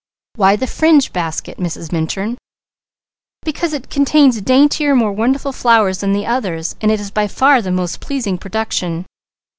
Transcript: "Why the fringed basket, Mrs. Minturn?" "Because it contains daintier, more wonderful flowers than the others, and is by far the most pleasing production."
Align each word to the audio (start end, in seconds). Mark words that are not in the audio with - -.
"Why 0.33 0.55
the 0.55 0.65
fringed 0.65 1.13
basket, 1.13 1.59
Mrs. 1.59 1.91
Minturn?" 1.91 2.39
"Because 3.43 3.71
it 3.71 3.91
contains 3.91 4.41
daintier, 4.41 4.95
more 4.95 5.11
wonderful 5.13 5.51
flowers 5.51 5.99
than 5.99 6.11
the 6.11 6.25
others, 6.25 6.75
and 6.81 6.91
is 6.91 7.11
by 7.11 7.27
far 7.27 7.61
the 7.61 7.69
most 7.69 7.99
pleasing 7.99 8.39
production." 8.39 9.05